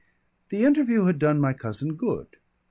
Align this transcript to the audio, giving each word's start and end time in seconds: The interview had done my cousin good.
The 0.49 0.63
interview 0.65 1.03
had 1.05 1.19
done 1.19 1.39
my 1.39 1.53
cousin 1.53 1.93
good. 1.93 2.37